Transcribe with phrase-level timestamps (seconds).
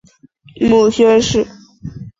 [0.61, 1.45] 母宣氏。